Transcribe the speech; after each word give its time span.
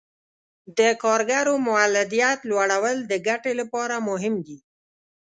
د 0.77 0.79
کارګرو 1.03 1.53
مولدیت 1.67 2.39
لوړول 2.49 2.97
د 3.11 3.13
ګټې 3.27 3.53
لپاره 3.59 3.95
مهم 4.09 4.35
دي. 4.45 4.57